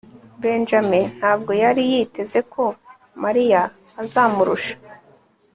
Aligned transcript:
benjamin 0.41 1.05
ntabwo 1.17 1.51
yari 1.63 1.81
yiteze 1.91 2.39
ko 2.53 2.63
mariya 3.23 3.61
azamurusha 4.01 4.73